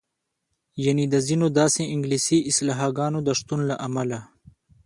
[0.85, 4.19] یعنې د ځینو داسې انګلیسي اصطلاحګانو د شتون له امله.